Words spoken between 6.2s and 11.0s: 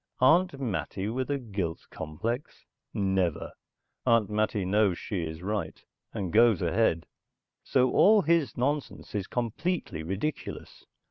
goes ahead. So all his nonsense is completely ridiculous.